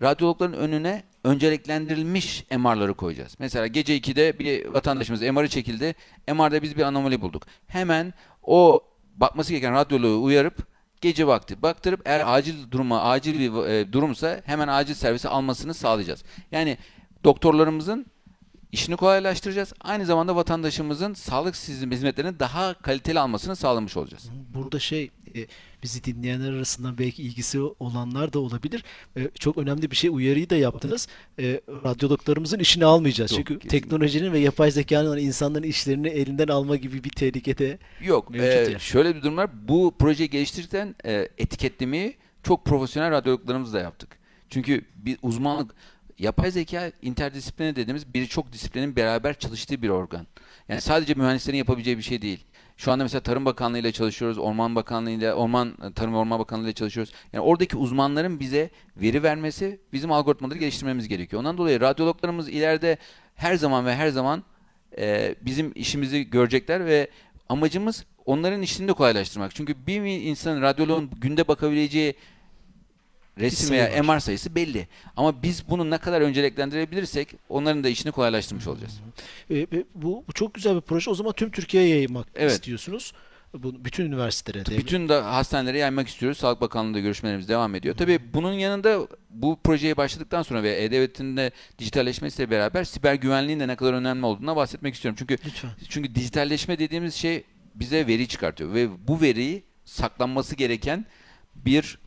[0.00, 3.36] radyologların önüne önceliklendirilmiş MR'ları koyacağız.
[3.38, 5.94] Mesela gece 2'de bir vatandaşımız MR'ı çekildi.
[6.28, 7.42] MR'da biz bir anomali bulduk.
[7.66, 8.80] Hemen o
[9.16, 10.71] bakması gereken radyoloğu uyarıp
[11.02, 16.24] gece vakti baktırıp eğer acil duruma acil bir e, durumsa hemen acil servisi almasını sağlayacağız.
[16.52, 16.78] Yani
[17.24, 18.06] doktorlarımızın
[18.72, 19.72] işini kolaylaştıracağız.
[19.80, 24.30] Aynı zamanda vatandaşımızın sağlık hizmetlerini daha kaliteli almasını sağlamış olacağız.
[24.54, 25.46] Burada şey e,
[25.82, 28.84] bizi dinleyenler arasından belki ilgisi olanlar da olabilir.
[29.16, 31.08] E, çok önemli bir şey uyarıyı da yaptınız.
[31.38, 33.32] E, radyologlarımızın işini almayacağız.
[33.32, 33.80] Yok, Çünkü kesinlikle.
[33.80, 38.30] teknolojinin ve yapay zekanın insanların işlerini elinden alma gibi bir tehlikede Yok.
[38.30, 38.80] Mevcut e, yani.
[38.80, 39.50] şöyle bir durum var.
[39.68, 44.18] Bu projeyi geliştirirken e, etiketlemeyi çok profesyonel radyologlarımızla yaptık.
[44.50, 45.74] Çünkü bir uzmanlık
[46.18, 50.26] yapay zeka interdisipliner dediğimiz bir çok disiplinin beraber çalıştığı bir organ.
[50.68, 52.44] Yani sadece mühendislerin yapabileceği bir şey değil.
[52.76, 56.64] Şu anda mesela Tarım Bakanlığı ile çalışıyoruz, Orman Bakanlığı ile, Orman Tarım ve Orman Bakanlığı
[56.64, 57.12] ile çalışıyoruz.
[57.32, 61.40] Yani oradaki uzmanların bize veri vermesi, bizim algoritmaları geliştirmemiz gerekiyor.
[61.40, 62.98] Ondan dolayı radyologlarımız ileride
[63.34, 64.42] her zaman ve her zaman
[64.98, 67.08] e, bizim işimizi görecekler ve
[67.48, 69.54] amacımız onların işini de kolaylaştırmak.
[69.54, 72.14] Çünkü bir insanın radyoloğun günde bakabileceği
[73.38, 74.16] resim sayı veya var.
[74.16, 74.88] MR sayısı belli.
[75.16, 79.00] Ama biz bunu ne kadar önceliklendirebilirsek onların da işini kolaylaştırmış olacağız.
[79.50, 81.10] E, bu, bu çok güzel bir proje.
[81.10, 82.52] O zaman tüm Türkiye'ye yaymak Evet.
[82.52, 83.12] istiyorsunuz.
[83.54, 84.66] Bu, bütün üniversitelere.
[84.66, 84.80] değil?
[84.80, 86.38] Bütün de hastanelere yaymak istiyoruz.
[86.38, 87.96] Sağlık Bakanlığı'nda görüşmelerimiz devam ediyor.
[87.96, 93.68] Tabii bunun yanında bu projeye başladıktan sonra ve E-Devlet'in de dijitalleşmesiyle beraber siber güvenliğin de
[93.68, 95.16] ne kadar önemli olduğuna bahsetmek istiyorum.
[95.18, 95.70] Çünkü Lütfen.
[95.88, 101.06] çünkü dijitalleşme dediğimiz şey bize veri çıkartıyor ve bu veriyi saklanması gereken
[101.54, 101.98] bir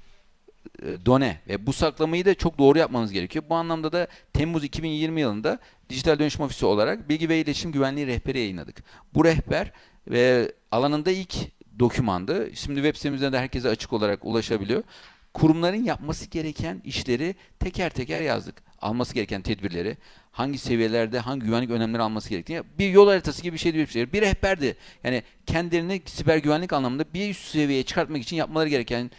[1.06, 3.46] done ve bu saklamayı da çok doğru yapmamız gerekiyor.
[3.50, 8.40] Bu anlamda da Temmuz 2020 yılında Dijital Dönüşüm Ofisi olarak Bilgi ve İletişim Güvenliği Rehberi
[8.40, 8.84] yayınladık.
[9.14, 9.72] Bu rehber
[10.08, 11.36] ve alanında ilk
[11.80, 12.50] dokümandı.
[12.56, 14.84] Şimdi web sitemizden de herkese açık olarak ulaşabiliyor.
[15.34, 18.56] Kurumların yapması gereken işleri teker teker yazdık.
[18.82, 19.98] Alması gereken tedbirleri,
[20.32, 24.14] hangi seviyelerde hangi güvenlik önlemleri alması gerektiğini bir yol haritası gibi bir şey bir şey.
[24.14, 24.76] Bir rehberdi.
[25.04, 29.12] Yani kendilerini siber güvenlik anlamında bir üst seviyeye çıkartmak için yapmaları gereken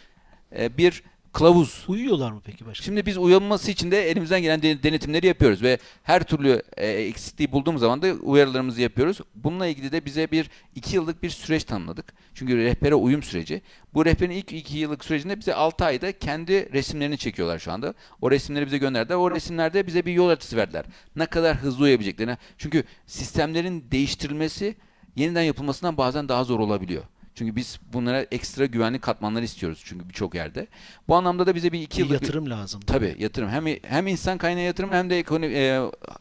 [0.57, 1.85] e, bir kılavuz.
[1.87, 2.83] Uyuyorlar mı peki başka?
[2.85, 7.51] Şimdi biz uyanması için de elimizden gelen de- denetimleri yapıyoruz ve her türlü e, eksikliği
[7.51, 9.19] bulduğumuz zaman da uyarılarımızı yapıyoruz.
[9.35, 12.13] Bununla ilgili de bize bir iki yıllık bir süreç tanımladık.
[12.33, 13.61] Çünkü rehbere uyum süreci.
[13.93, 17.93] Bu rehberin ilk iki yıllık sürecinde bize 6 ayda kendi resimlerini çekiyorlar şu anda.
[18.21, 19.15] O resimleri bize gönderdiler.
[19.15, 20.85] O resimlerde bize bir yol haritası verdiler.
[21.15, 22.37] Ne kadar hızlı uyabileceklerini.
[22.57, 24.75] Çünkü sistemlerin değiştirilmesi
[25.15, 27.03] yeniden yapılmasından bazen daha zor olabiliyor.
[27.37, 30.67] Çünkü biz bunlara ekstra güvenlik katmanları istiyoruz çünkü birçok yerde.
[31.07, 32.81] Bu anlamda da bize bir iki Bir yıllık bir- yatırım lazım.
[32.87, 33.49] Tabii yatırım.
[33.49, 35.79] Hem hem insan kaynağı yatırım hem de ekonomi, e,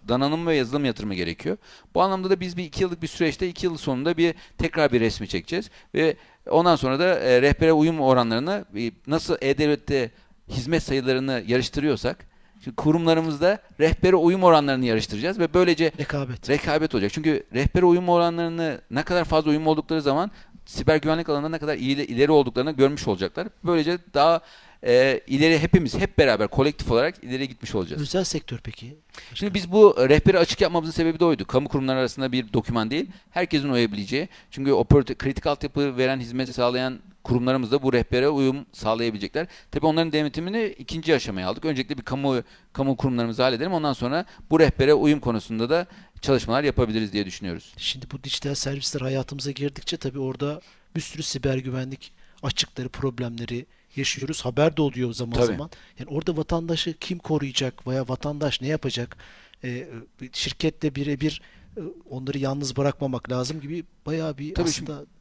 [0.08, 1.56] donanım ve yazılım yatırımı gerekiyor.
[1.94, 5.00] Bu anlamda da biz bir iki yıllık bir süreçte iki yıl sonunda bir tekrar bir
[5.00, 6.16] resmi çekeceğiz ve
[6.50, 10.10] ondan sonra da e, rehbere uyum oranlarını e, nasıl e-devlette
[10.48, 12.26] hizmet sayılarını yarıştırıyorsak
[12.64, 16.50] şimdi kurumlarımızda rehbere uyum oranlarını yarıştıracağız ve böylece Rekabet.
[16.50, 17.12] rekabet olacak.
[17.14, 20.30] Çünkü rehbere uyum oranlarını ne kadar fazla uyum oldukları zaman
[20.66, 23.48] siber güvenlik alanında ne kadar iyi, ileri olduklarını görmüş olacaklar.
[23.64, 24.40] Böylece daha
[24.86, 28.02] e, ileri hepimiz hep beraber kolektif olarak ileri gitmiş olacağız.
[28.02, 28.96] Özel sektör peki?
[29.34, 31.44] Şimdi biz bu rehberi açık yapmamızın sebebi de oydu.
[31.44, 34.28] Kamu kurumları arasında bir doküman değil, herkesin uyabileceği.
[34.50, 39.46] Çünkü operatör, kritik altyapı veren, hizmet sağlayan kurumlarımız da bu rehbere uyum sağlayabilecekler.
[39.70, 41.64] Tabii onların denetimini ikinci aşamaya aldık.
[41.64, 43.72] Öncelikle bir kamu kamu kurumlarımızı halledelim.
[43.72, 45.86] Ondan sonra bu rehbere uyum konusunda da
[46.20, 47.74] çalışmalar yapabiliriz diye düşünüyoruz.
[47.76, 50.60] Şimdi bu dijital servisler hayatımıza girdikçe tabii orada
[50.96, 53.66] bir sürü siber güvenlik açıkları, problemleri
[53.98, 54.44] yaşıyoruz.
[54.44, 55.46] Haber de oluyor zaman Tabii.
[55.46, 55.70] zaman.
[55.98, 59.16] Yani orada vatandaşı kim koruyacak veya vatandaş ne yapacak?
[59.64, 59.88] Ee,
[60.32, 61.40] şirketle birebir
[61.76, 61.80] e,
[62.10, 65.15] onları yalnız bırakmamak lazım gibi bayağı bir Tabii aslında Şimdi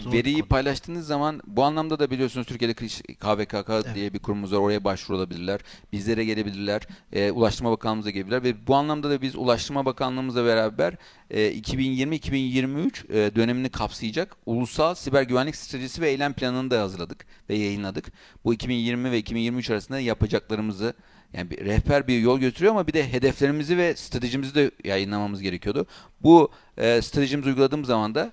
[0.00, 0.48] Zor bir veriyi konu.
[0.48, 4.58] paylaştığınız zaman bu anlamda da biliyorsunuz Türkiye'de KVKK diye bir kurumumuz var.
[4.58, 5.60] Oraya başvurulabilirler.
[5.92, 6.82] Bizlere gelebilirler.
[7.12, 8.44] E, Ulaştırma Bakanlığımıza gelebilirler.
[8.44, 10.94] Ve bu anlamda da biz Ulaştırma Bakanlığımızla beraber
[11.30, 17.54] e, 2020-2023 e, dönemini kapsayacak ulusal siber güvenlik stratejisi ve eylem planını da hazırladık ve
[17.54, 18.12] yayınladık.
[18.44, 20.94] Bu 2020 ve 2023 arasında yapacaklarımızı
[21.32, 25.86] yani bir rehber bir yol götürüyor ama bir de hedeflerimizi ve stratejimizi de yayınlamamız gerekiyordu.
[26.22, 28.32] Bu e, stratejimizi uyguladığımız zaman da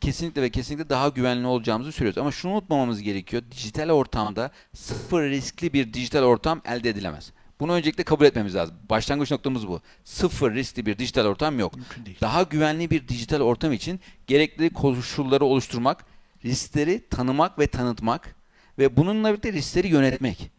[0.00, 2.18] kesinlikle ve kesinlikle daha güvenli olacağımızı söylüyoruz.
[2.18, 3.42] Ama şunu unutmamamız gerekiyor.
[3.50, 7.32] Dijital ortamda sıfır riskli bir dijital ortam elde edilemez.
[7.60, 8.76] Bunu öncelikle kabul etmemiz lazım.
[8.90, 9.80] Başlangıç noktamız bu.
[10.04, 11.76] Sıfır riskli bir dijital ortam yok.
[11.76, 12.18] mümkün değil.
[12.20, 16.04] Daha güvenli bir dijital ortam için gerekli koşulları oluşturmak,
[16.44, 18.34] riskleri tanımak ve tanıtmak
[18.78, 20.50] ve bununla birlikte riskleri yönetmek.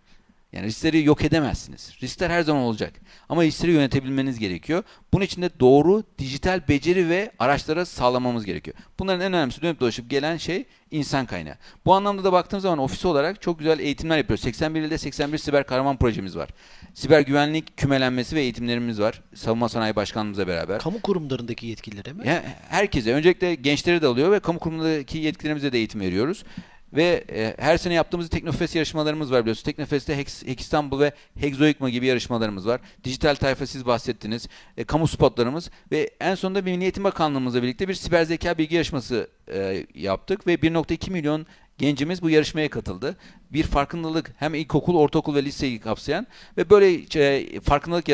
[0.54, 1.92] Yani riskleri yok edemezsiniz.
[2.02, 2.94] Riskler her zaman olacak.
[3.30, 4.84] Ama riskleri yönetebilmeniz gerekiyor.
[5.14, 8.78] Bunun için de doğru dijital beceri ve araçlara sağlamamız gerekiyor.
[9.00, 11.56] Bunların en önemlisi dönüp dolaşıp gelen şey insan kaynağı.
[11.86, 14.44] Bu anlamda da baktığım zaman ofis olarak çok güzel eğitimler yapıyoruz.
[14.44, 16.50] 81 ilde 81 siber kahraman projemiz var.
[16.94, 19.22] Siber güvenlik kümelenmesi ve eğitimlerimiz var.
[19.36, 20.80] Savunma Sanayi Başkanımızla beraber.
[20.80, 22.28] Kamu kurumlarındaki yetkililere mi?
[22.28, 26.44] Ya, herkese, öncelikle gençleri de alıyor ve kamu kurumundaki yetkilerimize de eğitim veriyoruz.
[26.94, 29.64] Ve e, her sene yaptığımız Teknofest yarışmalarımız var biliyorsunuz.
[29.64, 32.82] Teknofest'te Hex, İstanbul ve Hexoikma gibi yarışmalarımız var.
[33.04, 34.48] Dijital tayfa siz bahsettiniz.
[34.78, 39.28] E, kamu spotlarımız ve en sonunda Milli Eğitim Bakanlığımızla birlikte bir siber zeka bilgi yarışması
[39.54, 41.46] e, yaptık ve 1.2 milyon
[41.78, 43.18] gencimiz bu yarışmaya katıldı.
[43.54, 46.28] Bir farkındalık hem ilkokul, ortaokul ve liseyi kapsayan
[46.58, 48.10] ve böyle e, farkındalık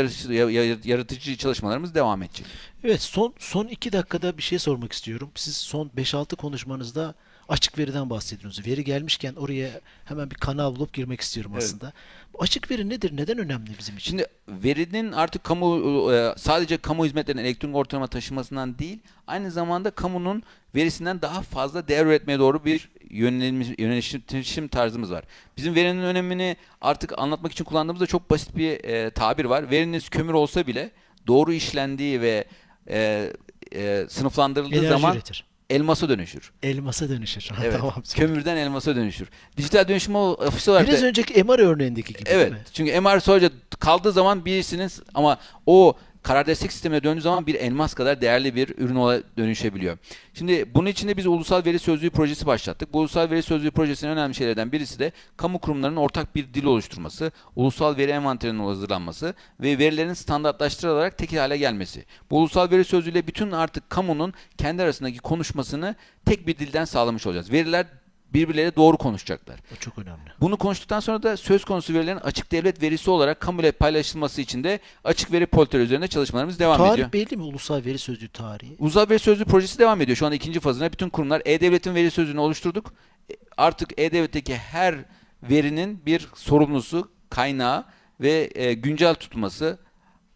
[0.85, 2.45] yaratıcı çalışmalarımız devam edecek.
[2.83, 5.31] Evet son son iki dakikada bir şey sormak istiyorum.
[5.35, 7.15] Siz son 5-6 konuşmanızda
[7.49, 8.67] açık veriden bahsediyorsunuz.
[8.67, 9.69] Veri gelmişken oraya
[10.05, 11.63] hemen bir kanal bulup girmek istiyorum evet.
[11.63, 11.93] aslında.
[12.33, 13.17] Bu açık veri nedir?
[13.17, 14.09] Neden önemli bizim için?
[14.09, 20.43] Şimdi verinin artık kamu e, sadece kamu hizmetlerinin elektronik ortalama taşımasından değil, aynı zamanda kamunun
[20.75, 25.23] verisinden daha fazla değer üretmeye doğru bir yönelişim tarzımız var.
[25.57, 29.71] Bizim verinin önemini artık anlatmak için kullandığımızda çok basit bir e, tabir var.
[29.71, 30.91] Veriniz kömür olsa bile
[31.27, 32.45] doğru işlendiği ve
[32.89, 33.31] e,
[33.75, 36.51] e, sınıflandırıldığı Enerji zaman üretir elmasa dönüşür.
[36.63, 37.49] Elmasa dönüşür.
[37.63, 37.75] Evet.
[37.77, 38.03] tamam.
[38.15, 39.29] Kömürden elmasa dönüşür.
[39.57, 42.65] Dijital dönüşüm ofisi olarak Biraz da, önceki MR örneğindeki gibi evet, değil mi?
[42.73, 43.49] Çünkü MR sadece
[43.79, 48.69] kaldığı zaman birisinin ama o karar destek sistemine döndüğü zaman bir elmas kadar değerli bir
[48.77, 49.97] ürün dönüşebiliyor.
[50.33, 52.93] Şimdi bunun için de biz Ulusal Veri Sözlüğü projesi başlattık.
[52.93, 57.31] Bu Ulusal Veri Sözlüğü projesinin önemli şeylerden birisi de kamu kurumlarının ortak bir dil oluşturması,
[57.55, 62.05] ulusal veri envanterinin hazırlanması ve verilerin standartlaştırılarak tek hale gelmesi.
[62.31, 67.27] Bu Ulusal Veri Sözlüğü ile bütün artık kamunun kendi arasındaki konuşmasını tek bir dilden sağlamış
[67.27, 67.51] olacağız.
[67.51, 67.85] Veriler
[68.33, 69.59] birbirleriyle doğru konuşacaklar.
[69.73, 70.31] O çok önemli.
[70.41, 74.79] Bunu konuştuktan sonra da söz konusu verilerin açık devlet verisi olarak kamuyla paylaşılması için de
[75.03, 77.11] açık veri politikaları üzerinde çalışmalarımız devam Tarih ediyor.
[77.11, 77.43] Tarih belli mi?
[77.43, 78.75] Ulusal Veri Sözlüğü tarihi.
[78.79, 80.17] Ulusal Veri Sözlüğü projesi devam ediyor.
[80.17, 82.93] Şu anda ikinci fazına bütün kurumlar E-Devlet'in veri sözlüğünü oluşturduk.
[83.31, 84.95] E, artık E-Devlet'teki her
[85.43, 87.85] verinin bir sorumlusu, kaynağı
[88.21, 89.79] ve e, güncel tutulması.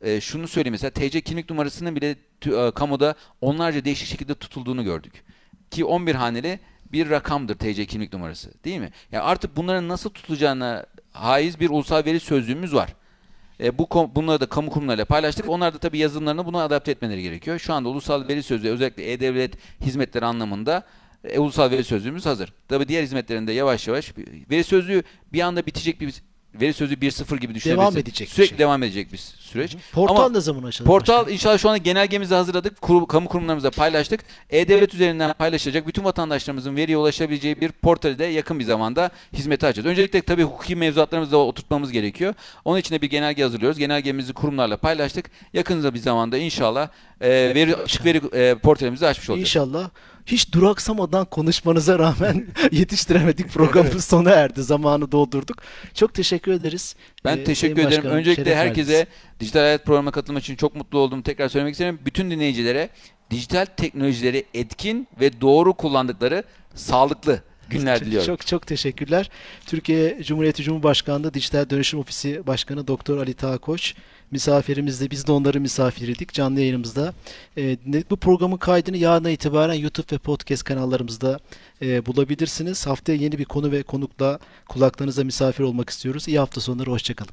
[0.01, 5.23] E, şunu söyleyeyim mesela TC kimlik numarasının bile e, kamuda onlarca değişik şekilde tutulduğunu gördük.
[5.71, 6.59] Ki 11 haneli
[6.93, 8.89] bir rakamdır TC kimlik numarası değil mi?
[9.11, 12.93] Yani artık bunların nasıl tutulacağına haiz bir ulusal veri sözlüğümüz var.
[13.59, 15.49] E, bu bunları da kamu kurumlarıyla paylaştık.
[15.49, 17.59] Onlar da tabii yazılımlarını buna adapte etmeleri gerekiyor.
[17.59, 20.83] Şu anda ulusal veri sözlüğü özellikle e-devlet hizmetleri anlamında
[21.23, 22.53] e, ulusal veri sözlüğümüz hazır.
[22.67, 24.13] Tabii diğer hizmetlerinde yavaş yavaş
[24.51, 26.13] veri sözlüğü bir anda bitecek bir
[26.55, 27.69] veri sözlüğü 1.0 gibi düşünebilirsin.
[27.71, 28.57] Devam edecek Sürekli şey.
[28.57, 29.77] devam edecek bir süreç.
[29.91, 30.87] Portal Ama ne zaman açılacak?
[30.87, 31.31] Portal başka?
[31.31, 32.81] inşallah şu anda genelgemizi hazırladık.
[32.81, 34.19] Kur, kamu kurumlarımıza paylaştık.
[34.49, 39.87] E-Devlet üzerinden paylaşılacak bütün vatandaşlarımızın veriye ulaşabileceği bir portali de yakın bir zamanda hizmete açacağız.
[39.87, 42.33] Öncelikle tabii hukuki mevzuatlarımızı da oturtmamız gerekiyor.
[42.65, 43.77] Onun için de bir genelge hazırlıyoruz.
[43.77, 45.31] Genelgemizi kurumlarla paylaştık.
[45.53, 46.89] Yakın bir zamanda inşallah
[47.21, 49.47] e, veri, açık veri e, portalimizi açmış olacağız.
[49.49, 49.89] İnşallah
[50.25, 53.49] hiç duraksamadan konuşmanıza rağmen yetiştiremedik.
[53.49, 54.63] Programımız sona erdi.
[54.63, 55.57] Zamanı doldurduk.
[55.93, 56.95] Çok teşekkür ederiz.
[57.25, 57.97] Ben ee, teşekkür ederim.
[57.97, 59.07] Başkanım, Öncelikle herkese verdiniz.
[59.39, 61.21] Dijital Hayat programına katılmak için çok mutlu oldum.
[61.21, 61.99] Tekrar söylemek isterim.
[62.05, 62.89] Bütün dinleyicilere
[63.31, 66.43] dijital teknolojileri etkin ve doğru kullandıkları
[66.75, 68.27] sağlıklı günler diliyorum.
[68.27, 69.29] Çok çok teşekkürler.
[69.65, 75.59] Türkiye Cumhuriyeti Cumhurbaşkanlığı Dijital Dönüşüm Ofisi Başkanı Doktor Ali Tağkoç misafirimiz de biz de onları
[75.59, 77.13] misafiriydik canlı yayınımızda.
[77.57, 77.77] E,
[78.09, 81.39] bu programın kaydını yarına itibaren YouTube ve podcast kanallarımızda
[81.81, 82.87] e, bulabilirsiniz.
[82.87, 84.39] Haftaya yeni bir konu ve konukla
[84.69, 86.27] kulaklarınıza misafir olmak istiyoruz.
[86.27, 87.31] İyi hafta sonları, hoşçakalın.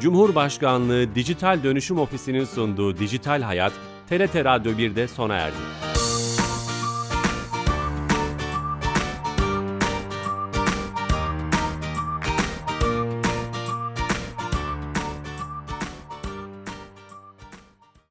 [0.00, 3.72] Cumhurbaşkanlığı Dijital Dönüşüm Ofisi'nin sunduğu Dijital Hayat,
[4.08, 5.97] TRT Radyo 1'de sona erdi.